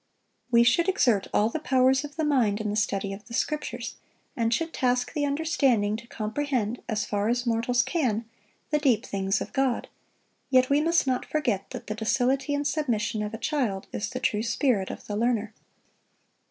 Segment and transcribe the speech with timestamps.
[0.49, 3.97] We should exert all the powers of the mind in the study of the Scriptures,
[4.35, 8.25] and should task the understanding to comprehend, as far as mortals can,
[8.71, 9.89] the deep things of God;
[10.49, 14.19] yet we must not forget that the docility and submission of a child is the
[14.19, 15.53] true spirit of the learner.